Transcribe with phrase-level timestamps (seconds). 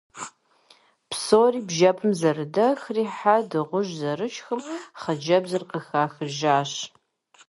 [1.09, 4.61] Псори бжьэпэм зэрыдэхри, хьэ, дыгъужь зэрышхым
[5.01, 6.71] хъыджэбзыр къыхахыжащ.